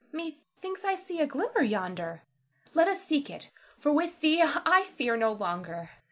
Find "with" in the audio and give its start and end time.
3.91-4.19